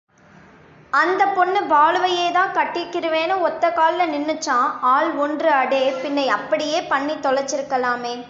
அந்தப் 0.93 1.35
பொண்ணு 1.35 1.59
பாலுவையேதான் 1.61 2.53
கட்டிக்கிருவேன்னு 2.53 3.35
ஒத்தக்கால்லே 3.41 4.05
நின்னுச்சாம் 4.05 4.71
ஆள் 4.81 5.11
ஒன்று 5.15 5.51
அடே, 5.51 5.91
பின்னே 5.91 6.27
அப்படியே 6.27 6.81
பண்ணித் 6.81 7.25
தொலைச்சிருக்கலாமே. 7.25 8.13